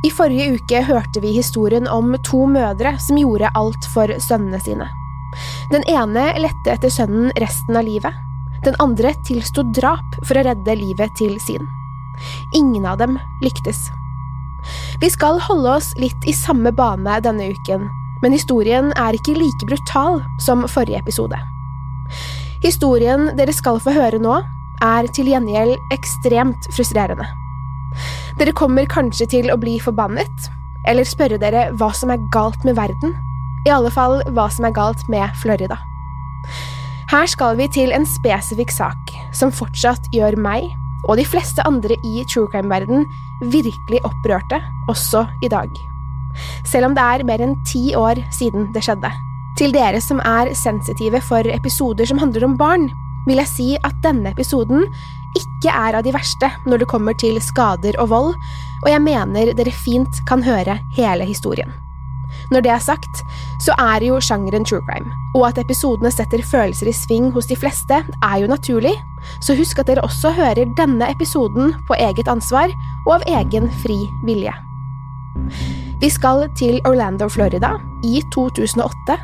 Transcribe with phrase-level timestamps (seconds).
[0.00, 4.86] I forrige uke hørte vi historien om to mødre som gjorde alt for sønnene sine.
[5.70, 8.14] Den ene lette etter sønnen resten av livet.
[8.64, 11.68] Den andre tilsto drap for å redde livet til sin.
[12.56, 13.88] Ingen av dem lyktes.
[15.00, 17.86] Vi skal holde oss litt i samme bane denne uken,
[18.24, 21.36] men historien er ikke like brutal som forrige episode.
[22.64, 24.40] Historien dere skal få høre nå,
[24.80, 27.28] er til gjengjeld ekstremt frustrerende.
[28.40, 30.46] Dere kommer kanskje til å bli forbannet,
[30.88, 33.12] eller spørre dere hva som er galt med verden,
[33.68, 35.76] i alle fall hva som er galt med Florida.
[37.10, 40.70] Her skal vi til en spesifikk sak som fortsatt gjør meg
[41.08, 43.04] og de fleste andre i true crime-verden
[43.52, 45.68] virkelig opprørte, også i dag.
[46.64, 49.12] Selv om det er mer enn ti år siden det skjedde.
[49.60, 52.88] Til dere som er sensitive for episoder som handler om barn,
[53.26, 54.86] vil jeg si at denne episoden
[55.38, 58.34] ikke er av de verste når det kommer til skader og vold,
[58.80, 61.72] og jeg mener dere fint kan høre hele historien.
[62.50, 63.22] Når det er sagt,
[63.62, 67.58] så er jo sjangeren true crime, og at episodene setter følelser i sving hos de
[67.58, 68.94] fleste, er jo naturlig,
[69.44, 72.72] så husk at dere også hører denne episoden på eget ansvar
[73.06, 74.54] og av egen fri vilje.
[76.00, 77.76] Vi skal til Orlando, Florida,
[78.06, 79.20] i 2008.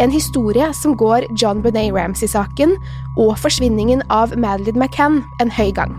[0.00, 2.76] En historie som går John Benet Ramsey-saken
[3.20, 5.98] og forsvinningen av Madeleine McCann en høy gang.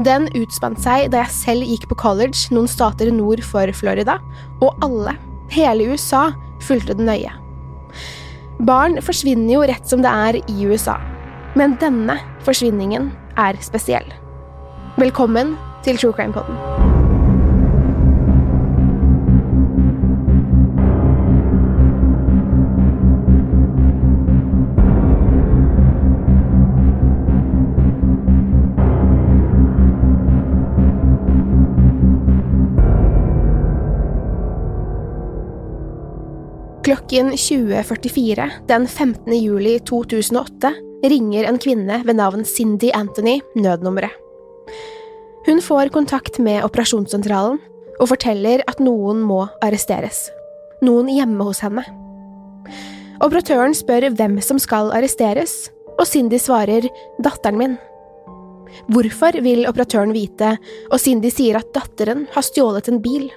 [0.00, 4.16] Den utspant seg da jeg selv gikk på college noen stater nord for Florida,
[4.64, 5.18] og alle,
[5.52, 6.30] hele USA,
[6.64, 7.34] fulgte den nøye.
[8.64, 10.96] Barn forsvinner jo rett som det er i USA,
[11.58, 14.08] men denne forsvinningen er spesiell.
[14.96, 17.01] Velkommen til True Crime Podden.
[36.82, 39.32] Klokken 20.44 den 15.
[39.42, 40.72] juli 2008
[41.04, 44.10] ringer en kvinne ved navn Cindy Anthony nødnummeret.
[45.46, 47.60] Hun får kontakt med operasjonssentralen
[48.00, 50.24] og forteller at noen må arresteres.
[50.82, 51.86] Noen hjemme hos henne.
[53.22, 55.70] Operatøren spør hvem som skal arresteres,
[56.00, 56.90] og Cindy svarer
[57.22, 57.80] datteren min.
[58.90, 60.56] Hvorfor vil operatøren vite,
[60.90, 63.30] og Cindy sier at datteren har stjålet en bil.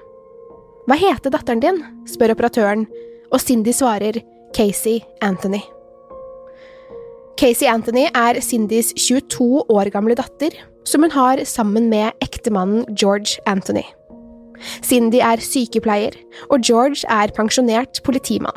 [0.90, 1.84] Hva heter datteren din?
[2.10, 2.90] spør operatøren,
[3.36, 4.22] og Cindy svarer
[4.56, 5.60] Casey Anthony.
[7.36, 10.56] Casey Anthony er Cindys 22 år gamle datter,
[10.88, 13.84] som hun har sammen med ektemannen George Anthony.
[14.86, 16.16] Cindy er sykepleier,
[16.48, 18.56] og George er pensjonert politimann.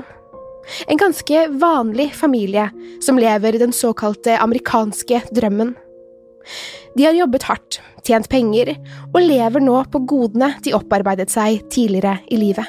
[0.87, 2.69] En ganske vanlig familie
[3.03, 5.75] som lever den såkalte amerikanske drømmen.
[6.95, 8.77] De har jobbet hardt, tjent penger,
[9.11, 12.69] og lever nå på godene de opparbeidet seg tidligere i livet.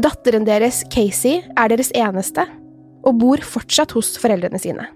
[0.00, 2.46] Datteren deres, Casey, er deres eneste,
[3.06, 4.86] og bor fortsatt hos foreldrene sine.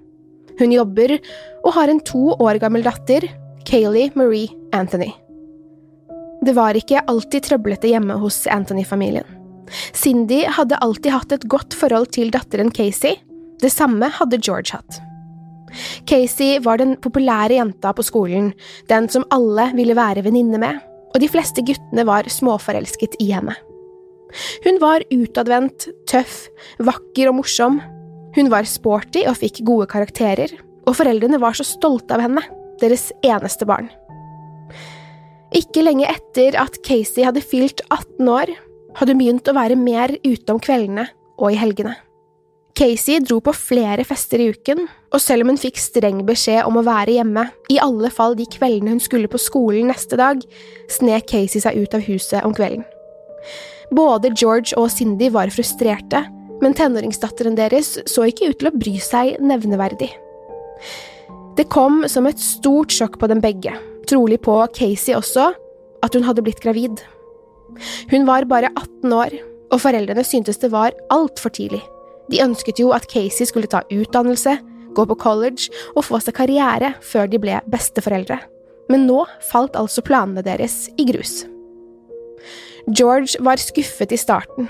[0.59, 1.17] Hun jobber
[1.65, 3.27] og har en to år gammel datter,
[3.67, 5.11] Kayleigh Marie Anthony.
[6.45, 9.27] Det var ikke alltid trøblete hjemme hos Anthony-familien.
[9.97, 13.17] Cindy hadde alltid hatt et godt forhold til datteren Casey,
[13.63, 15.01] det samme hadde George hatt.
[16.07, 18.53] Casey var den populære jenta på skolen,
[18.91, 20.83] den som alle ville være venninne med,
[21.15, 23.57] og de fleste guttene var småforelsket i henne.
[24.65, 26.47] Hun var utadvendt, tøff,
[26.82, 27.81] vakker og morsom.
[28.35, 30.50] Hun var sporty og fikk gode karakterer,
[30.88, 32.43] og foreldrene var så stolte av henne,
[32.82, 33.91] deres eneste barn.
[35.55, 38.50] Ikke lenge etter at Casey hadde fylt 18 år,
[38.99, 41.06] hadde hun begynt å være mer ute om kveldene
[41.38, 41.94] og i helgene.
[42.75, 44.81] Casey dro på flere fester i uken,
[45.15, 48.49] og selv om hun fikk streng beskjed om å være hjemme, i alle fall de
[48.50, 50.43] kveldene hun skulle på skolen neste dag,
[50.91, 52.82] snek Casey seg ut av huset om kvelden.
[53.94, 56.25] Både George og Cindy var frustrerte,
[56.62, 60.11] men tenåringsdatteren deres så ikke ut til å bry seg nevneverdig.
[61.55, 63.75] Det kom som et stort sjokk på dem begge,
[64.11, 65.52] trolig på Casey også,
[66.05, 67.02] at hun hadde blitt gravid.
[68.11, 69.37] Hun var bare 18 år,
[69.70, 71.82] og foreldrene syntes det var altfor tidlig.
[72.32, 74.56] De ønsket jo at Casey skulle ta utdannelse,
[74.94, 78.38] gå på college og få seg karriere før de ble besteforeldre.
[78.91, 81.43] Men nå falt altså planene deres i grus.
[82.93, 84.69] George var skuffet i starten.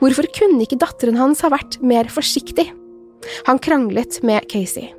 [0.00, 2.66] Hvorfor kunne ikke datteren hans ha vært mer forsiktig?
[3.46, 4.90] Han kranglet med Casey.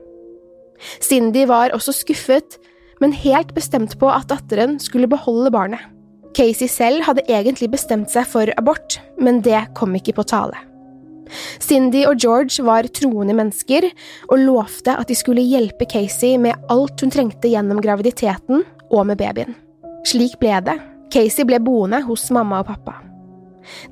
[1.02, 2.58] Cindy var også skuffet,
[3.02, 5.84] men helt bestemt på at datteren skulle beholde barnet.
[6.38, 10.58] Casey selv hadde egentlig bestemt seg for abort, men det kom ikke på tale.
[11.62, 13.90] Cindy og George var troende mennesker
[14.30, 19.20] og lovte at de skulle hjelpe Casey med alt hun trengte gjennom graviditeten og med
[19.20, 19.58] babyen.
[20.08, 20.78] Slik ble det,
[21.14, 22.98] Casey ble boende hos mamma og pappa.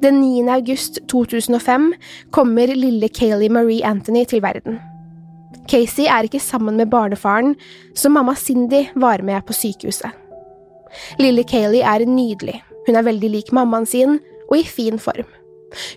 [0.03, 0.45] Den 9.
[0.51, 1.93] august 2005
[2.35, 4.79] kommer lille Kayleigh Marie Anthony til verden.
[5.69, 7.55] Casey er ikke sammen med barnefaren,
[7.95, 10.11] så mamma Cindy var med på sykehuset.
[11.19, 14.19] Lille Kayleigh er nydelig, hun er veldig lik mammaen sin
[14.49, 15.27] og i fin form.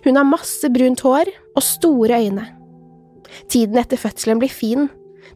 [0.03, 2.47] Hun har masse brunt hår og store øyne.
[3.47, 4.89] Tiden etter fødselen blir fin,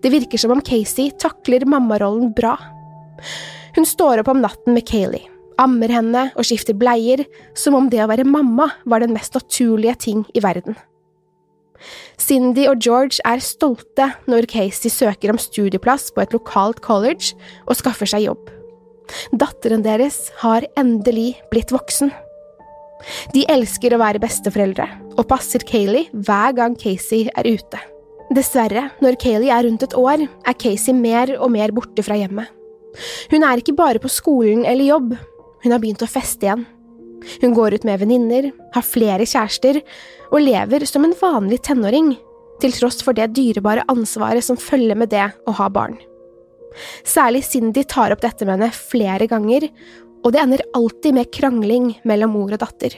[0.03, 2.57] det virker som om Casey takler mammarollen bra.
[3.77, 5.32] Hun står opp om natten med Kayleigh
[5.63, 7.25] ammer henne og skifter bleier,
[7.57, 10.77] som om det å være mamma var den mest naturlige ting i verden.
[12.21, 17.33] Cindy og George er stolte når Casey søker om studieplass på et lokalt college
[17.68, 18.51] og skaffer seg jobb.
[19.36, 22.13] Datteren deres har endelig blitt voksen.
[23.36, 24.88] De elsker å være besteforeldre
[25.18, 27.81] og passer Kayleigh hver gang Casey er ute.
[28.33, 32.48] Dessverre, når Kayleigh er rundt et år, er Casey mer og mer borte fra hjemmet.
[33.33, 35.13] Hun er ikke bare på skolen eller jobb,
[35.63, 36.65] hun har begynt å feste igjen.
[37.42, 39.80] Hun går ut med venninner, har flere kjærester
[40.31, 42.13] og lever som en vanlig tenåring,
[42.62, 45.98] til tross for det dyrebare ansvaret som følger med det å ha barn.
[47.06, 49.68] Særlig Cindy tar opp dette med henne flere ganger,
[50.24, 52.95] og det ender alltid med krangling mellom mor og datter.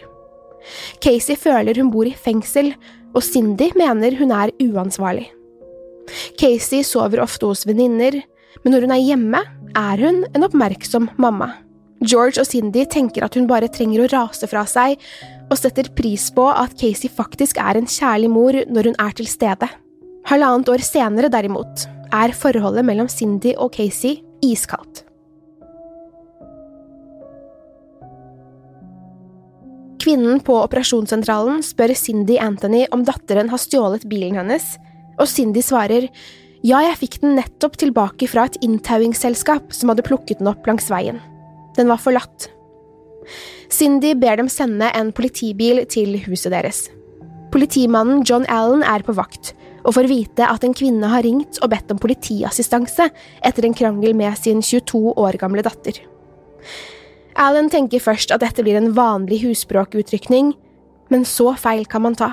[1.03, 2.73] Casey føler hun bor i fengsel,
[3.15, 5.27] og Cindy mener hun er uansvarlig.
[6.39, 8.17] Casey sover ofte hos venninner,
[8.63, 9.43] men når hun er hjemme,
[9.75, 11.51] er hun en oppmerksom mamma.
[12.03, 14.99] George og Cindy tenker at hun bare trenger å rase fra seg,
[15.47, 19.29] og setter pris på at Casey faktisk er en kjærlig mor når hun er til
[19.29, 19.69] stede.
[20.25, 25.03] Halvannet år senere, derimot, er forholdet mellom Cindy og Casey iskaldt.
[30.05, 34.75] Kvinnen på operasjonssentralen spør Cindy Anthony om datteren har stjålet bilen hennes,
[35.17, 36.09] og Cindy svarer
[36.65, 40.89] ja, jeg fikk den nettopp tilbake fra et inntauingsselskap som hadde plukket den opp langs
[40.89, 41.21] veien.
[41.75, 42.49] Den var forlatt.
[43.71, 46.85] Cindy ber dem sende en politibil til huset deres.
[47.55, 49.53] Politimannen John Allen er på vakt,
[49.85, 53.09] og får vite at en kvinne har ringt og bedt om politiassistanse
[53.45, 55.99] etter en krangel med sin 22 år gamle datter.
[57.35, 60.53] Allen tenker først at dette blir en vanlig husspråkutrykning,
[61.11, 62.31] men så feil kan man ta.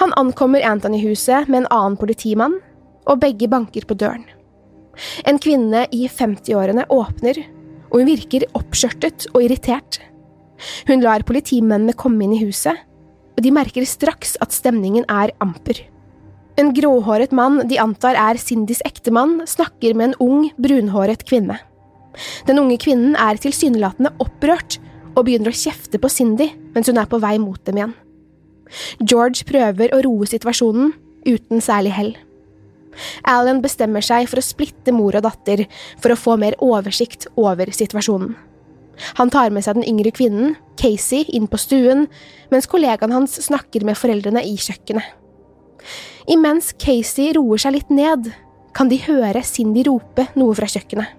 [0.00, 2.60] Han ankommer Anthony-huset med en annen politimann,
[3.06, 4.24] og begge banker på døren.
[5.26, 7.40] En kvinne i 50-årene åpner
[7.92, 10.00] og hun virker oppskjørtet og irritert.
[10.88, 12.78] Hun lar politimennene komme inn i huset,
[13.36, 15.78] og de merker straks at stemningen er amper.
[16.60, 21.58] En gråhåret mann de antar er Cindys ektemann, snakker med en ung, brunhåret kvinne.
[22.48, 24.76] Den unge kvinnen er tilsynelatende opprørt
[25.14, 27.94] og begynner å kjefte på Cindy mens hun er på vei mot dem igjen.
[29.00, 30.92] George prøver å roe situasjonen,
[31.28, 32.12] uten særlig hell.
[33.28, 35.64] Alan bestemmer seg for å splitte mor og datter
[36.02, 38.34] for å få mer oversikt over situasjonen.
[39.18, 42.06] Han tar med seg den yngre kvinnen, Casey, inn på stuen,
[42.52, 45.18] mens kollegaen hans snakker med foreldrene i kjøkkenet.
[46.30, 48.30] Imens Casey roer seg litt ned,
[48.76, 51.18] kan de høre Cindy rope noe fra kjøkkenet.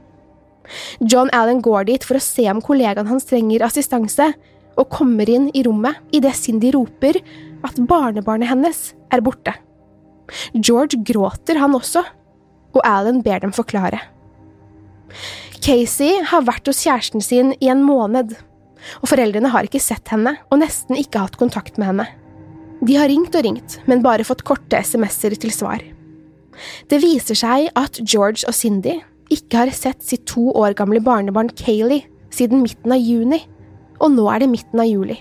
[1.03, 4.31] John Allen går dit for å se om kollegaen hans trenger assistanse,
[4.79, 7.19] og kommer inn i rommet idet Cindy roper
[7.67, 8.79] at barnebarnet hennes
[9.13, 9.53] er borte.
[10.55, 12.03] George gråter, han også,
[12.73, 13.99] og Alan ber dem forklare.
[15.63, 18.35] Casey har vært hos kjæresten sin i en måned.
[18.99, 22.07] og foreldrene har ikke sett henne og nesten ikke hatt kontakt med henne.
[22.83, 25.79] De har ringt og ringt, men bare fått korte SMS-er til svar.
[26.91, 28.97] Det viser seg at George og Cindy
[29.31, 33.39] ikke har sett sitt to år gamle barnebarn Kayleigh siden midten av juni,
[34.03, 35.15] og nå er det midten av juli.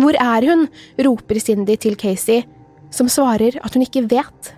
[0.00, 0.66] Hvor er hun?
[1.06, 2.42] roper Cindy til Casey,
[2.90, 4.52] som svarer at hun ikke vet.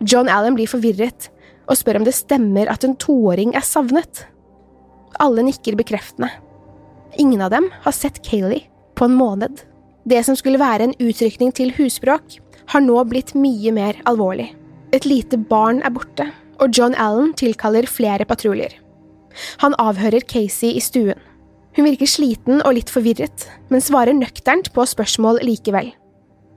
[0.00, 1.30] John Allen blir forvirret
[1.68, 4.24] og spør om det stemmer at en toåring er savnet.
[5.20, 6.30] Alle nikker bekreftende.
[7.18, 9.62] Ingen av dem har sett Kayleigh på en måned.
[10.08, 14.50] Det som skulle være en utrykning til husbråk, har nå blitt mye mer alvorlig.
[14.92, 16.28] Et lite barn er borte,
[16.60, 18.72] og John Allen tilkaller flere patruljer.
[19.62, 21.18] Han avhører Casey i stuen.
[21.76, 25.92] Hun virker sliten og litt forvirret, men svarer nøkternt på spørsmål likevel.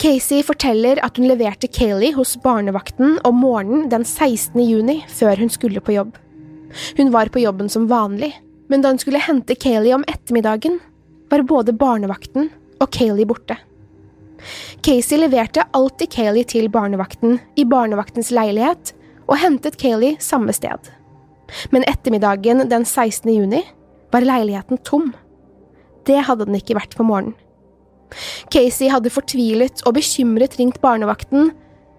[0.01, 4.55] Casey forteller at hun leverte Kayleigh hos barnevakten om morgenen den 16.
[4.65, 6.15] juni før hun skulle på jobb.
[6.97, 8.31] Hun var på jobben som vanlig,
[8.71, 10.79] men da hun skulle hente Kayleigh om ettermiddagen,
[11.29, 12.49] var både barnevakten
[12.81, 13.59] og Kayleigh borte.
[14.81, 18.95] Casey leverte alltid Kayleigh til barnevakten i barnevaktens leilighet
[19.27, 20.89] og hentet Kayleigh samme sted.
[21.69, 23.29] Men ettermiddagen den 16.
[23.29, 23.61] juni
[24.09, 25.11] var leiligheten tom.
[26.09, 27.37] Det hadde den ikke vært på morgenen.
[28.51, 31.51] Casey hadde fortvilet og bekymret ringt barnevakten,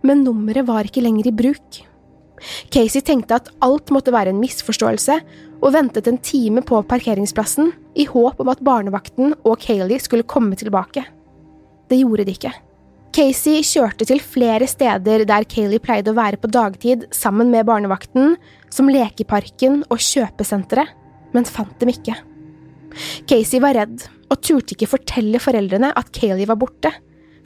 [0.02, 1.82] men nummeret var ikke lenger i bruk.
[2.74, 5.18] Casey tenkte at alt måtte være en misforståelse,
[5.62, 10.58] og ventet en time på parkeringsplassen i håp om at barnevakten og Kayleigh skulle komme
[10.58, 11.04] tilbake.
[11.88, 12.52] Det gjorde de ikke.
[13.12, 18.38] Casey kjørte til flere steder der Kayleigh pleide å være på dagtid sammen med barnevakten,
[18.72, 20.96] som lekeparken og kjøpesenteret,
[21.36, 22.16] men fant dem ikke.
[23.28, 26.92] Casey var redd og turte ikke fortelle foreldrene at Kayleigh var borte,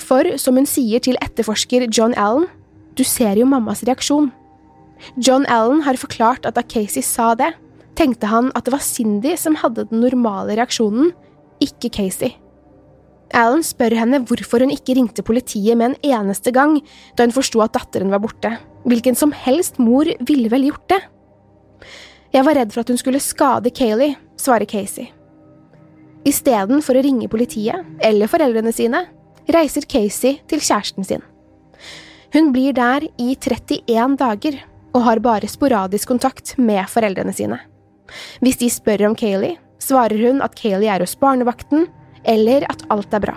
[0.02, 2.47] for som hun sier til etterforsker John Allen,
[2.97, 4.31] du ser jo mammas reaksjon.
[5.21, 7.52] John Allen har forklart at da Casey sa det,
[7.97, 11.12] tenkte han at det var Cindy som hadde den normale reaksjonen,
[11.64, 12.37] ikke Casey.
[13.35, 16.78] Allen spør henne hvorfor hun ikke ringte politiet med en eneste gang
[17.16, 18.52] da hun forsto at datteren var borte.
[18.87, 21.00] Hvilken som helst mor ville vel gjort det?
[22.37, 25.11] Jeg var redd for at hun skulle skade Kayleigh, svarer Casey.
[26.26, 29.04] Istedenfor å ringe politiet eller foreldrene sine,
[29.52, 31.23] reiser Casey til kjæresten sin.
[32.35, 34.59] Hun blir der i 31 dager
[34.97, 37.61] og har bare sporadisk kontakt med foreldrene sine.
[38.42, 41.87] Hvis de spør om Kayleigh, svarer hun at Kayleigh er hos barnevakten,
[42.26, 43.37] eller at alt er bra.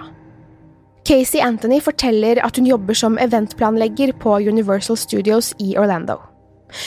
[1.06, 6.20] Casey Anthony forteller at hun jobber som eventplanlegger på Universal Studios i Orlando.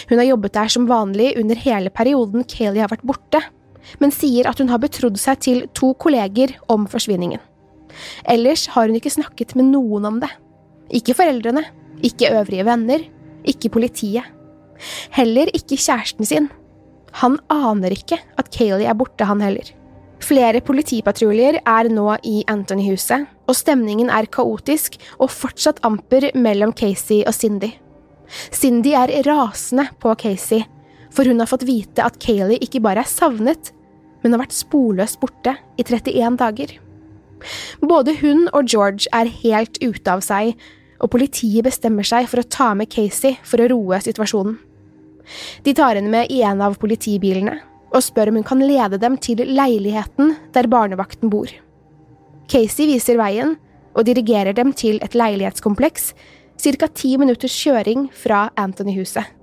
[0.09, 3.43] Hun har jobbet der som vanlig under hele perioden Kayleigh har vært borte,
[4.01, 7.41] men sier at hun har betrodd seg til to kolleger om forsvinningen.
[8.29, 10.31] Ellers har hun ikke snakket med noen om det.
[10.93, 11.65] Ikke foreldrene,
[12.05, 13.05] ikke øvrige venner,
[13.49, 14.27] ikke politiet.
[15.15, 16.49] Heller ikke kjæresten sin.
[17.21, 19.69] Han aner ikke at Kayleigh er borte, han heller.
[20.23, 27.25] Flere politipatruljer er nå i Anthony-huset, og stemningen er kaotisk og fortsatt amper mellom Casey
[27.27, 27.73] og Cindy.
[28.55, 30.63] Cindy er rasende på Casey
[31.13, 33.73] for hun har fått vite at Kayleigh ikke bare er savnet,
[34.23, 36.77] men har vært sporløst borte i 31 dager.
[37.83, 40.55] Både hun og George er helt ute av seg,
[41.03, 44.55] og politiet bestemmer seg for å ta med Casey for å roe situasjonen.
[45.67, 47.59] De tar henne med i en av politibilene
[47.93, 51.51] og spør om hun kan lede dem til leiligheten der barnevakten bor.
[52.51, 53.57] Casey viser veien
[53.93, 56.13] og dirigerer dem til et leilighetskompleks
[56.63, 56.89] ca.
[56.95, 59.42] ti minutters kjøring fra Anthony-huset.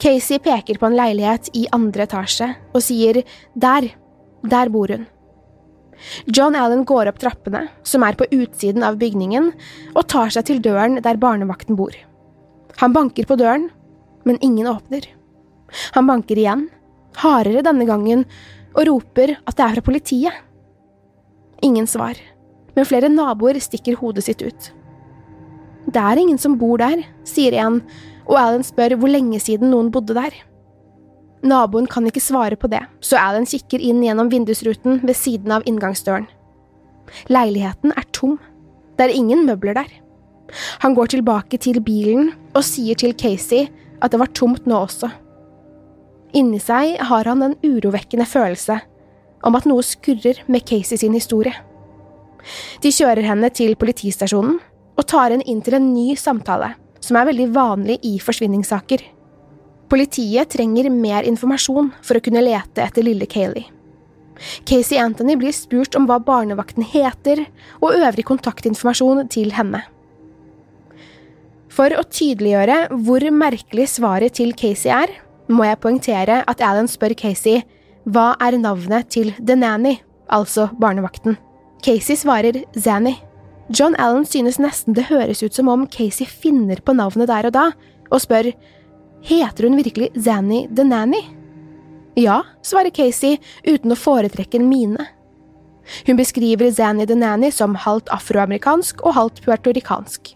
[0.00, 3.20] Casey peker på en leilighet i andre etasje og sier
[3.54, 3.90] der,
[4.48, 5.04] der bor hun.
[6.24, 9.50] John Allen går opp trappene, som er på utsiden av bygningen,
[9.92, 11.92] og tar seg til døren der barnevakten bor.
[12.80, 13.68] Han banker på døren,
[14.24, 15.04] men ingen åpner.
[15.92, 16.68] Han banker igjen,
[17.20, 18.24] hardere denne gangen,
[18.72, 20.42] og roper at det er fra politiet.
[21.60, 22.16] Ingen svar,
[22.72, 24.70] men flere naboer stikker hodet sitt ut.
[25.90, 27.80] Det er ingen som bor der, sier en,
[28.30, 30.34] og Alan spør hvor lenge siden noen bodde der.
[31.42, 35.64] Naboen kan ikke svare på det, så Alan kikker inn gjennom vindusruten ved siden av
[35.68, 36.28] inngangsdøren.
[37.32, 38.36] Leiligheten er tom.
[38.96, 39.88] Det er ingen møbler der.
[40.84, 43.70] Han går tilbake til bilen og sier til Casey
[44.00, 45.10] at det var tomt nå også.
[46.36, 48.76] Inni seg har han en urovekkende følelse
[49.46, 51.54] om at noe skurrer med Casey sin historie.
[52.84, 54.60] De kjører henne til politistasjonen
[55.00, 59.02] og tar henne inn til en ny samtale som er veldig vanlig i forsvinningssaker.
[59.90, 63.70] Politiet trenger mer informasjon for å kunne lete etter lille Kayleigh.
[64.64, 67.42] Casey Anthony blir spurt om hva barnevakten heter,
[67.82, 69.82] og øvrig kontaktinformasjon til henne.
[71.70, 75.12] For å tydeliggjøre hvor merkelig svaret til Casey er,
[75.50, 77.62] må jeg poengtere at Alan spør Casey
[78.08, 79.98] hva er navnet til The Nanny,
[80.30, 81.36] altså barnevakten.
[81.84, 83.16] Casey svarer Zanny.
[83.70, 87.54] John Allen synes nesten det høres ut som om Casey finner på navnet der og
[87.54, 87.68] da,
[88.10, 88.48] og spør
[89.22, 91.20] heter hun virkelig Zanny the Nanny?
[92.18, 95.06] Ja, svarer Casey uten å foretrekke en mine.
[96.08, 100.34] Hun beskriver Zanny the Nanny som halvt afroamerikansk og halvt puertorikansk.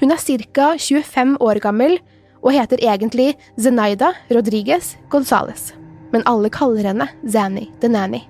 [0.00, 0.72] Hun er ca.
[0.80, 1.98] 25 år gammel
[2.40, 5.74] og heter egentlig Zenaida Rodriguez Gonzales,
[6.12, 8.24] men alle kaller henne Zanny the Nanny.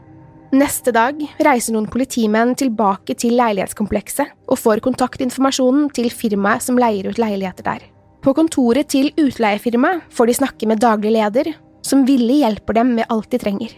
[0.51, 7.07] Neste dag reiser noen politimenn tilbake til leilighetskomplekset og får kontaktinformasjonen til firmaet som leier
[7.07, 7.85] ut leiligheter der.
[8.19, 11.53] På kontoret til utleiefirmaet får de snakke med daglig leder,
[11.87, 13.77] som villig hjelper dem med alt de trenger.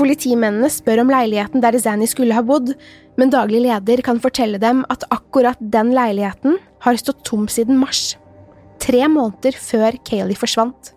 [0.00, 2.72] Politimennene spør om leiligheten der Zanny skulle ha bodd,
[3.20, 6.56] men daglig leder kan fortelle dem at akkurat den leiligheten
[6.86, 8.16] har stått tom siden mars,
[8.80, 10.94] tre måneder før Kayleigh forsvant.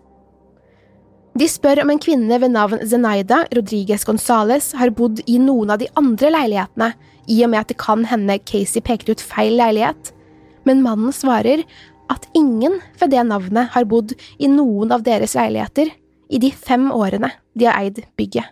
[1.36, 5.82] De spør om en kvinne ved navn Zenaida Rodriguez Gonzales har bodd i noen av
[5.82, 6.94] de andre leilighetene,
[7.28, 10.14] i og med at det kan hende Casey pekte ut feil leilighet,
[10.64, 11.66] men mannen svarer
[12.12, 15.90] at ingen ved det navnet har bodd i noen av deres leiligheter
[16.32, 18.48] i de fem årene de har eid bygget.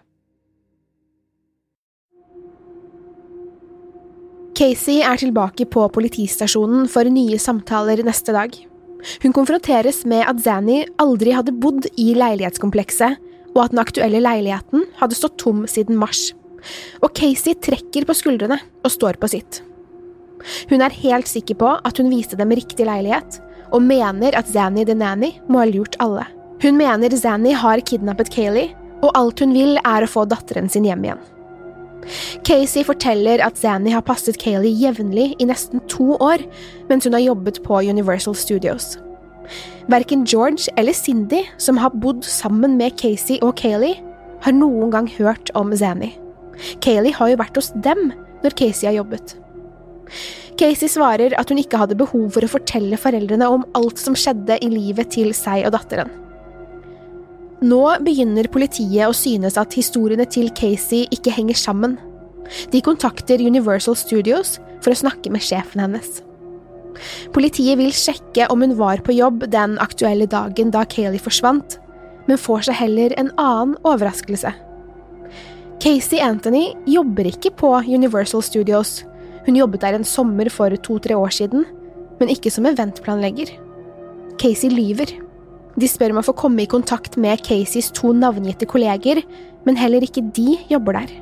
[4.55, 8.53] Casey er tilbake på politistasjonen for nye samtaler neste dag.
[9.23, 13.21] Hun konfronteres med at Zanny aldri hadde bodd i leilighetskomplekset,
[13.55, 16.33] og at den aktuelle leiligheten hadde stått tom siden mars.
[17.05, 19.61] Og Casey trekker på skuldrene og står på sitt.
[20.71, 23.41] Hun er helt sikker på at hun viste dem riktig leilighet,
[23.75, 26.27] og mener at Zanny the Nanny må ha lurt alle.
[26.63, 30.87] Hun mener Zanny har kidnappet Kayleigh, og alt hun vil er å få datteren sin
[30.89, 31.25] hjem igjen.
[32.47, 36.45] Casey forteller at Zanny har passet Kayleigh jevnlig i nesten to år
[36.91, 38.99] mens hun har jobbet på Universal Studios.
[39.93, 44.01] Verken George eller Cindy, som har bodd sammen med Casey og Kayleigh,
[44.45, 46.15] har noen gang hørt om Zanny.
[46.85, 48.13] Kayleigh har jo vært hos dem
[48.45, 49.37] når Casey har jobbet.
[50.61, 54.61] Casey svarer at hun ikke hadde behov for å fortelle foreldrene om alt som skjedde
[54.63, 56.13] i livet til seg og datteren.
[57.65, 61.97] Nå begynner politiet å synes at historiene til Casey ikke henger sammen.
[62.73, 66.21] De kontakter Universal Studios for å snakke med sjefen hennes.
[67.33, 71.79] Politiet vil sjekke om hun var på jobb den aktuelle dagen da Kayleigh forsvant,
[72.29, 74.53] men får seg heller en annen overraskelse.
[75.81, 79.03] Casey Anthony jobber ikke på Universal Studios.
[79.49, 81.65] Hun jobbet der en sommer for to–tre år siden,
[82.21, 83.57] men ikke som eventplanlegger.
[84.41, 85.24] Casey lyver.
[85.81, 89.23] De spør om å få komme i kontakt med Caseys to navngitte kolleger,
[89.67, 91.15] men heller ikke de jobber der.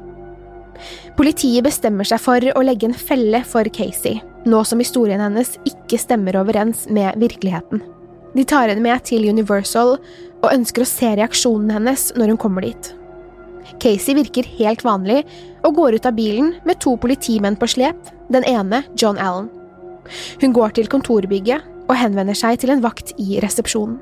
[1.17, 6.01] Politiet bestemmer seg for å legge en felle for Casey, nå som historien hennes ikke
[6.01, 7.83] stemmer overens med virkeligheten.
[8.33, 12.65] De tar henne med til Universal og ønsker å se reaksjonen hennes når hun kommer
[12.67, 12.93] dit.
[13.83, 15.23] Casey virker helt vanlig
[15.63, 19.51] og går ut av bilen med to politimenn på slep, den ene John Allen.
[20.43, 24.01] Hun går til kontorbygget og henvender seg til en vakt i resepsjonen.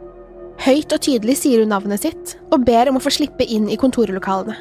[0.61, 3.79] Høyt og tydelig sier hun navnet sitt, og ber om å få slippe inn i
[3.81, 4.59] kontorlokalene.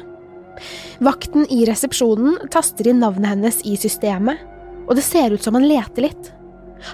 [1.04, 4.40] Vakten i resepsjonen taster inn navnet hennes i systemet,
[4.88, 6.30] og det ser ut som han leter litt.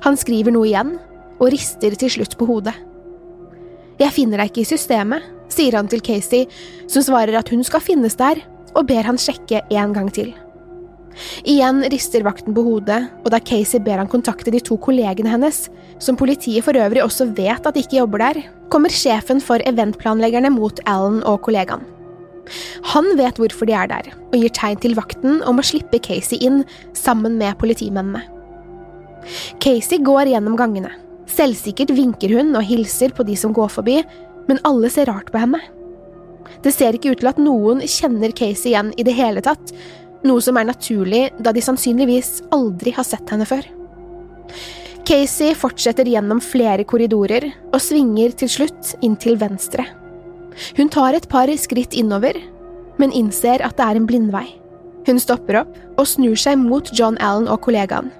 [0.02, 0.96] Han skriver noe igjen,
[1.38, 2.74] og rister til slutt på hodet.
[4.00, 6.48] Jeg finner deg ikke i systemet, sier han til Casey,
[6.90, 8.42] som svarer at hun skal finnes der,
[8.74, 10.34] og ber han sjekke en gang til.
[11.48, 15.66] Igjen rister vakten på hodet, og da Casey ber han kontakte de to kollegene hennes,
[16.02, 20.80] som politiet for øvrig også vet at ikke jobber der, kommer sjefen for eventplanleggerne mot
[20.84, 21.84] Alan og kollegaen.
[22.92, 26.38] Han vet hvorfor de er der, og gir tegn til vakten om å slippe Casey
[26.46, 26.62] inn
[26.94, 28.22] sammen med politimennene.
[29.62, 30.92] Casey går gjennom gangene.
[31.26, 33.98] Selvsikkert vinker hun og hilser på de som går forbi,
[34.46, 35.58] men alle ser rart på henne.
[36.62, 39.72] Det ser ikke ut til at noen kjenner Casey igjen i det hele tatt,
[40.24, 43.66] noe som er naturlig da de sannsynligvis aldri har sett henne før.
[45.06, 49.84] Casey fortsetter gjennom flere korridorer og svinger til slutt inn til venstre.
[50.78, 52.38] Hun tar et par skritt innover,
[52.98, 54.46] men innser at det er en blindvei.
[55.06, 58.10] Hun stopper opp og snur seg mot John Allen og kollegaen.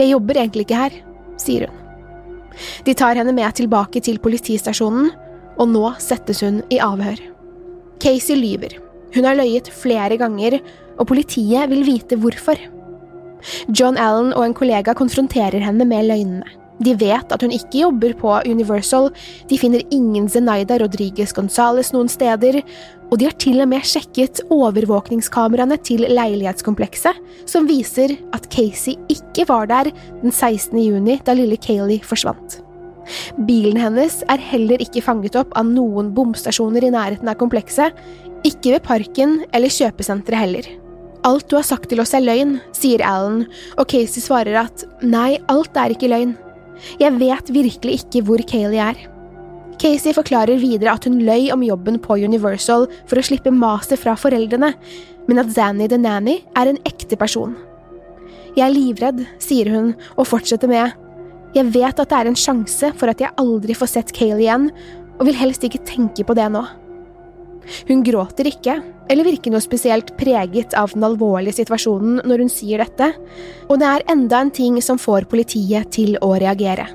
[0.00, 0.96] Jeg jobber egentlig ikke her,
[1.38, 1.76] sier hun.
[2.86, 5.12] De tar henne med tilbake til politistasjonen,
[5.60, 7.20] og nå settes hun i avhør.
[8.00, 8.89] Casey lyver.
[9.14, 10.60] Hun har løyet flere ganger,
[11.00, 12.60] og politiet vil vite hvorfor.
[13.72, 16.56] John Allen og en kollega konfronterer henne med løgnene.
[16.80, 19.10] De vet at hun ikke jobber på Universal,
[19.50, 22.62] de finner ingen Zenaida Rodriguez Gonzales noen steder,
[23.10, 29.44] og de har til og med sjekket overvåkningskameraene til leilighetskomplekset, som viser at Casey ikke
[29.50, 29.92] var der
[30.22, 30.72] den 16.
[30.80, 32.62] juni da lille Kayleigh forsvant.
[33.44, 37.96] Bilen hennes er heller ikke fanget opp av noen bomstasjoner i nærheten av komplekset,
[38.46, 40.68] ikke ved parken eller kjøpesenteret heller.
[41.26, 43.42] Alt du har sagt til oss er løgn, sier Alan,
[43.76, 46.32] og Casey svarer at nei, alt er ikke løgn.
[47.00, 49.02] Jeg vet virkelig ikke hvor Kayleigh er.
[49.80, 54.16] Casey forklarer videre at hun løy om jobben på Universal for å slippe maset fra
[54.16, 54.72] foreldrene,
[55.28, 57.54] men at Zanny the Nanny er en ekte person.
[58.56, 60.96] Jeg er livredd, sier hun, og fortsetter med
[61.54, 64.70] Jeg vet at det er en sjanse for at jeg aldri får sett Kayleigh igjen,
[65.20, 66.64] og vil helst ikke tenke på det nå.
[67.88, 68.76] Hun gråter ikke,
[69.10, 73.12] eller virker noe spesielt preget av den alvorlige situasjonen når hun sier dette,
[73.68, 76.88] og det er enda en ting som får politiet til å reagere.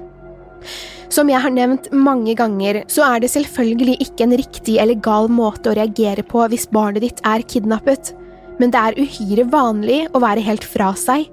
[1.12, 5.30] Som jeg har nevnt mange ganger, så er det selvfølgelig ikke en riktig eller gal
[5.32, 8.16] måte å reagere på hvis barnet ditt er kidnappet,
[8.60, 11.28] men det er uhyre vanlig å være helt fra seg,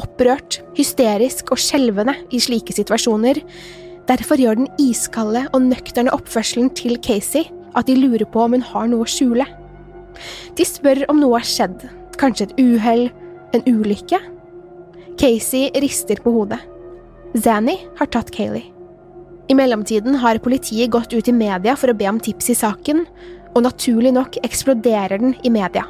[0.00, 3.40] opprørt, hysterisk og skjelvende i slike situasjoner.
[4.08, 7.46] Derfor gjør den iskalde og nøkterne oppførselen til Casey
[7.78, 9.46] at de lurer på om hun har noe å skjule.
[10.58, 11.86] De spør om noe har skjedd,
[12.20, 13.08] kanskje et uhell,
[13.56, 14.20] en ulykke?
[15.20, 16.60] Casey rister på hodet.
[17.38, 18.68] Zanny har tatt Kayleigh.
[19.48, 23.04] I mellomtiden har politiet gått ut i media for å be om tips i saken,
[23.52, 25.84] og naturlig nok eksploderer den i media.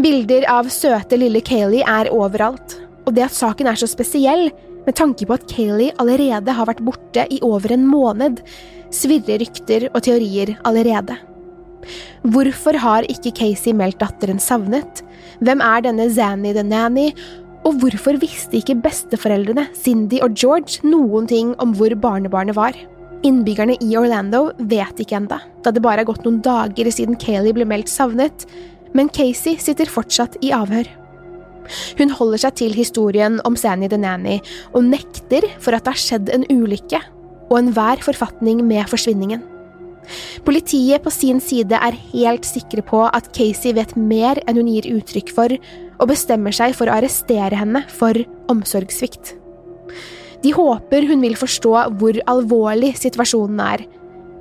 [0.00, 4.48] Bilder av søte lille Kayleigh er overalt, og det at saken er så spesiell,
[4.84, 8.42] med tanke på at Kayleigh allerede har vært borte i over en måned,
[8.94, 11.16] svirrer rykter og teorier allerede.
[12.24, 15.02] Hvorfor har ikke Casey meldt datteren savnet?
[15.44, 17.10] Hvem er denne Zanny the Nanny?
[17.64, 22.76] Og hvorfor visste ikke besteforeldrene, Cindy og George, noen ting om hvor barnebarnet var?
[23.24, 27.56] Innbyggerne i Orlando vet ikke enda, da det bare har gått noen dager siden Kayleigh
[27.56, 28.44] ble meldt savnet,
[28.92, 30.90] men Casey sitter fortsatt i avhør.
[31.96, 34.36] Hun holder seg til historien om Zanny the Nanny
[34.74, 37.00] og nekter for at det har skjedd en ulykke
[37.50, 39.42] og enhver forfatning med forsvinningen.
[40.44, 44.90] Politiet på sin side er helt sikre på at Casey vet mer enn hun gir
[44.98, 45.54] uttrykk for,
[45.94, 48.18] og bestemmer seg for å arrestere henne for
[48.52, 49.36] omsorgssvikt.
[50.44, 53.86] De håper hun vil forstå hvor alvorlig situasjonen er,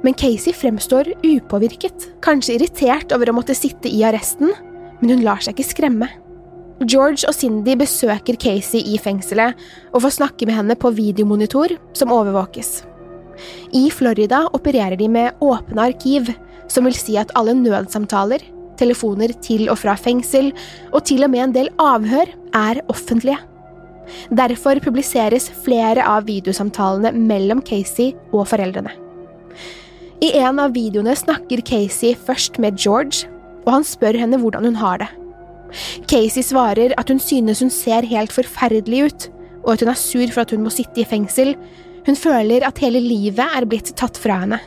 [0.03, 4.51] men Casey fremstår upåvirket, kanskje irritert over å måtte sitte i arresten,
[4.99, 6.09] men hun lar seg ikke skremme.
[6.83, 9.55] George og Cindy besøker Casey i fengselet
[9.93, 12.81] og får snakke med henne på videomonitor som overvåkes.
[13.73, 16.29] I Florida opererer de med åpne arkiv,
[16.71, 18.43] som vil si at alle nødsamtaler,
[18.79, 20.51] telefoner til og fra fengsel,
[20.91, 23.39] og til og med en del avhør, er offentlige.
[24.35, 28.91] Derfor publiseres flere av videosamtalene mellom Casey og foreldrene.
[30.23, 33.27] I en av videoene snakker Casey først med George,
[33.63, 35.09] og han spør henne hvordan hun har det.
[36.09, 39.29] Casey svarer at hun synes hun ser helt forferdelig ut,
[39.63, 41.55] og at hun er sur for at hun må sitte i fengsel,
[42.07, 44.59] hun føler at hele livet er blitt tatt fra henne.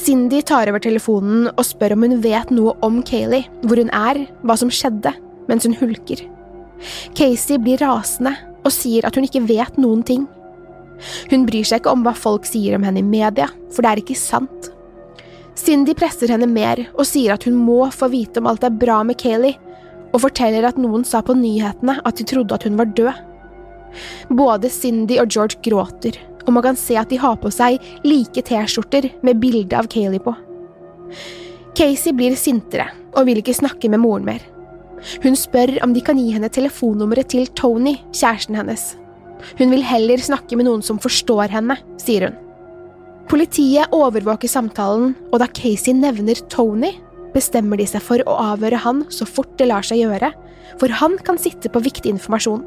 [0.00, 4.22] Cindy tar over telefonen og spør om hun vet noe om Kayleigh, hvor hun er,
[4.46, 5.12] hva som skjedde,
[5.50, 6.22] mens hun hulker.
[7.16, 8.32] Casey blir rasende
[8.64, 10.24] og sier at hun ikke vet noen ting.
[11.30, 14.02] Hun bryr seg ikke om hva folk sier om henne i media, for det er
[14.02, 14.70] ikke sant.
[15.58, 19.02] Cindy presser henne mer og sier at hun må få vite om alt er bra
[19.04, 19.60] med Kayleigh,
[20.10, 23.12] og forteller at noen sa på nyhetene at de trodde at hun var død.
[24.32, 26.16] Både Cindy og George gråter,
[26.46, 30.24] og man kan se at de har på seg like T-skjorter med bilde av Kayleigh
[30.24, 30.34] på.
[31.76, 34.42] Casey blir sintere og vil ikke snakke med moren mer.
[35.24, 38.94] Hun spør om de kan gi henne telefonnummeret til Tony, kjæresten hennes.
[39.56, 42.36] Hun vil heller snakke med noen som forstår henne, sier hun.
[43.30, 46.90] Politiet overvåker samtalen, og da Casey nevner Tony,
[47.34, 50.32] bestemmer de seg for å avhøre han så fort det lar seg gjøre,
[50.80, 52.64] for han kan sitte på viktig informasjon.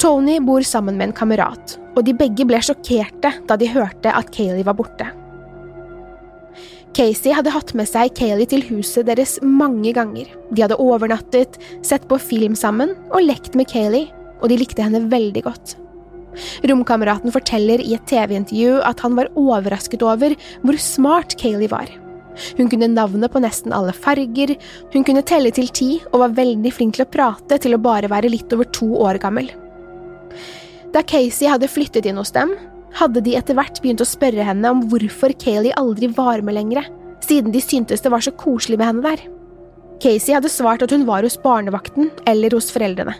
[0.00, 4.30] Tony bor sammen med en kamerat, og de begge ble sjokkerte da de hørte at
[4.34, 5.08] Kayleigh var borte.
[6.96, 10.26] Casey hadde hatt med seg Kayleigh til huset deres mange ganger.
[10.50, 15.04] De hadde overnattet, sett på film sammen og lekt med Kayleigh, og de likte henne
[15.12, 15.76] veldig godt.
[16.66, 21.90] Romkameraten forteller i et TV-intervju at han var overrasket over hvor smart Kayleigh var.
[22.56, 24.54] Hun kunne navnet på nesten alle farger,
[24.94, 28.10] hun kunne telle til ti og var veldig flink til å prate til å bare
[28.10, 29.50] være litt over to år gammel.
[30.90, 32.56] Da Casey hadde flyttet inn hos dem,
[32.98, 36.88] hadde de etter hvert begynt å spørre henne om hvorfor Kayleigh aldri var med lenger,
[37.22, 39.22] siden de syntes det var så koselig med henne der.
[40.02, 43.14] Casey hadde svart at hun var hos barnevakten eller hos foreldrene.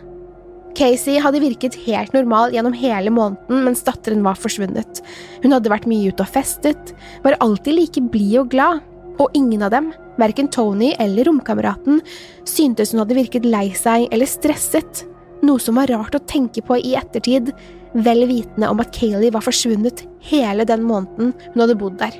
[0.74, 5.02] Casey hadde virket helt normal gjennom hele måneden mens datteren var forsvunnet.
[5.44, 8.82] Hun hadde vært mye ute og festet, var alltid like blid og glad,
[9.20, 12.00] og ingen av dem, verken Tony eller romkameraten,
[12.48, 15.04] syntes hun hadde virket lei seg eller stresset
[15.46, 17.52] noe som var rart å tenke på i ettertid,
[17.92, 22.14] vel vitende om at Kayleigh var forsvunnet hele den måneden hun hadde bodd der.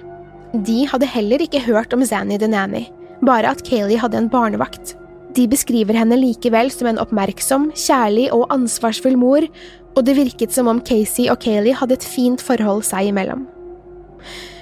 [0.67, 2.89] De hadde heller ikke hørt om Zanny the Nanny,
[3.23, 4.97] bare at Kayleigh hadde en barnevakt.
[5.37, 9.47] De beskriver henne likevel som en oppmerksom, kjærlig og ansvarsfull mor,
[9.95, 13.47] og det virket som om Casey og Kayleigh hadde et fint forhold seg imellom.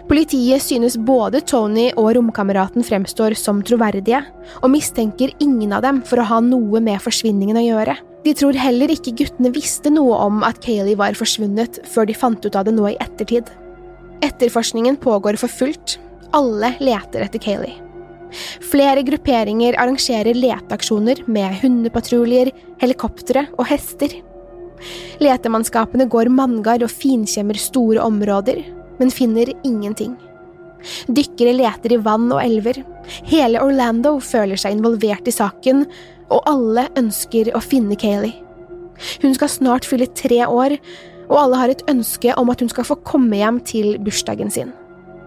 [0.09, 4.23] Politiet synes både Tony og romkameraten fremstår som troverdige,
[4.62, 7.97] og mistenker ingen av dem for å ha noe med forsvinningen å gjøre.
[8.29, 12.45] De tror heller ikke guttene visste noe om at Kayleigh var forsvunnet før de fant
[12.45, 13.49] ut av det nå i ettertid.
[14.21, 15.95] Etterforskningen pågår for fullt.
[16.37, 17.79] Alle leter etter Kayleigh.
[18.69, 24.12] Flere grupperinger arrangerer leteaksjoner med hundepatruljer, helikoptre og hester.
[25.25, 28.61] Letemannskapene går manngard og finkjemmer store områder,
[29.01, 30.19] men finner ingenting.
[31.09, 32.81] Dykkere leter i vann og elver.
[33.29, 35.87] Hele Orlando føler seg involvert i saken,
[36.29, 38.45] og alle ønsker å finne Kayleigh.
[39.23, 40.77] Hun skal snart fylle tre år,
[41.29, 44.73] og alle har et ønske om at hun skal få komme hjem til bursdagen sin.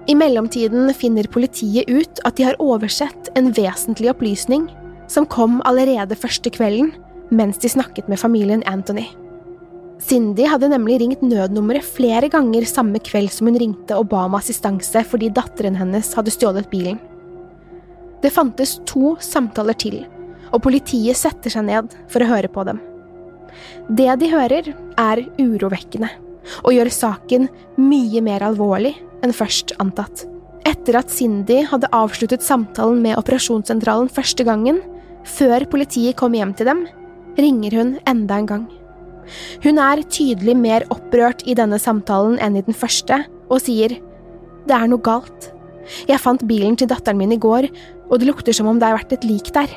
[0.09, 4.65] I mellomtiden finner politiet ut at de har oversett en vesentlig opplysning
[5.11, 6.93] som kom allerede første kvelden
[7.31, 9.05] mens de snakket med familien Anthony.
[10.01, 14.37] Cindy hadde nemlig ringt nødnummeret flere ganger samme kveld som hun ringte og ba om
[14.39, 16.97] assistanse fordi datteren hennes hadde stjålet bilen.
[18.21, 20.01] Det fantes to samtaler til,
[20.51, 22.81] og politiet setter seg ned for å høre på dem.
[23.89, 26.09] Det de hører, er urovekkende,
[26.65, 27.47] og gjør saken
[27.81, 30.25] mye mer alvorlig enn først antatt.
[30.67, 34.81] Etter at Cindy hadde avsluttet samtalen med operasjonssentralen første gangen,
[35.25, 36.85] før politiet kom hjem til dem,
[37.37, 38.69] ringer hun enda en gang.
[39.63, 43.97] Hun er tydelig mer opprørt i denne samtalen enn i den første, og sier
[44.67, 45.51] det er noe galt.
[46.07, 47.67] Jeg fant bilen til datteren min i går,
[48.09, 49.71] og det lukter som om det har vært et lik der.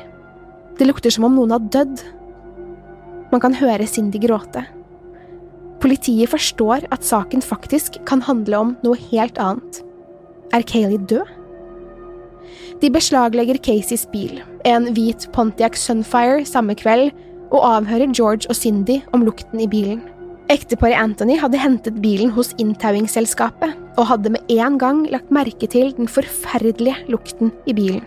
[0.77, 2.03] Det lukter som om noen har dødd.
[3.31, 4.65] Man kan høre Cindy gråte.
[5.81, 9.81] Politiet forstår at saken faktisk kan handle om noe helt annet.
[10.53, 11.33] Er Kayleigh død?
[12.81, 17.13] De beslaglegger Caseys bil, en hvit Pontiac Sunfire, samme kveld,
[17.51, 20.01] og avhører George og Cindy om lukten i bilen.
[20.51, 25.89] Ekteparet Anthony hadde hentet bilen hos inntauingsselskapet og hadde med en gang lagt merke til
[25.97, 28.03] den forferdelige lukten i bilen.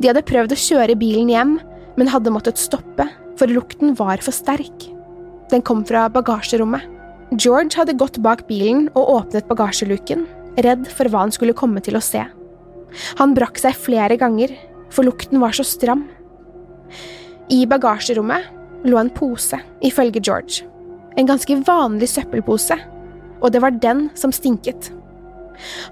[0.00, 1.58] De hadde prøvd å kjøre bilen hjem,
[1.98, 3.06] men hadde måttet stoppe,
[3.38, 4.88] for lukten var for sterk.
[5.52, 6.88] Den kom fra bagasjerommet.
[7.36, 10.24] George hadde gått bak bilen og åpnet bagasjeluken,
[10.64, 12.22] redd for hva han skulle komme til å se.
[13.18, 14.52] Han brakk seg flere ganger,
[14.94, 16.06] for lukten var så stram.
[17.52, 20.64] I bagasjerommet lå en pose, ifølge George.
[21.16, 22.76] En ganske vanlig søppelpose,
[23.40, 24.90] og det var den som stinket.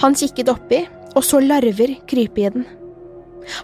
[0.03, 2.65] Han kikket oppi og så larver krype i den.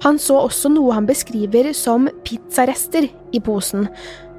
[0.05, 3.87] Han så også noe han beskriver som pizzarester i posen,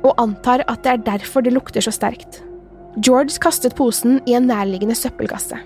[0.03, 2.41] og antar at det er derfor det lukter så sterkt.
[2.99, 5.59] George kastet posen i en nærliggende søppelkasse.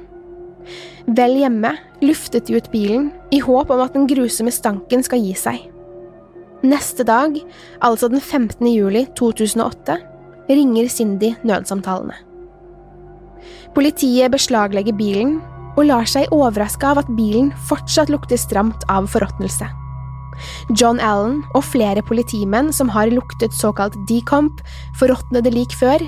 [1.04, 5.34] Vel hjemme luftet de ut bilen i håp om at den grusomme stanken skal gi
[5.38, 5.73] seg.
[6.64, 7.36] Neste dag,
[7.84, 8.64] altså den 15.
[8.72, 9.98] juli 2008,
[10.48, 12.16] ringer Cindy nødsamtalene.
[13.76, 15.42] Politiet beslaglegger bilen
[15.76, 19.68] og lar seg overraske av at bilen fortsatt lukter stramt av forråtnelse.
[20.80, 24.64] John Allen og flere politimenn som har luktet såkalt decomp,
[25.02, 26.00] forråtnede lik før,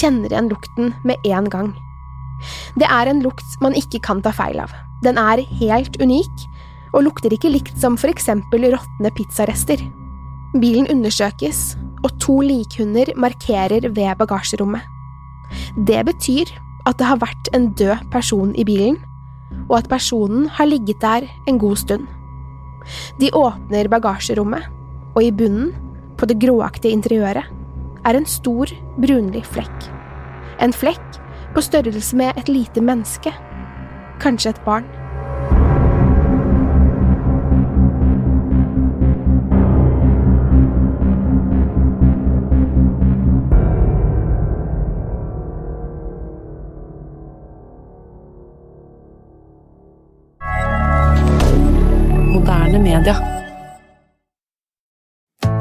[0.00, 1.70] kjenner igjen lukten med en gang.
[2.74, 4.74] Det er en lukt man ikke kan ta feil av.
[5.06, 6.48] Den er helt unik,
[6.92, 9.80] og lukter ikke likt som for eksempel råtne pizzarester.
[10.60, 14.82] Bilen undersøkes, og to likhunder markerer ved bagasjerommet.
[15.86, 16.50] Det betyr
[16.88, 18.98] at det har vært en død person i bilen,
[19.68, 22.06] og at personen har ligget der en god stund.
[23.20, 24.66] De åpner bagasjerommet,
[25.14, 25.72] og i bunnen,
[26.18, 27.44] på det gråaktige interiøret,
[28.04, 29.88] er en stor, brunlig flekk.
[30.62, 31.18] En flekk
[31.54, 33.32] på størrelse med et lite menneske,
[34.22, 34.86] kanskje et barn.